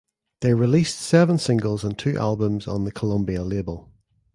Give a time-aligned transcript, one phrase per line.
[0.39, 3.91] They released seven singles and two albums on the Columbia label.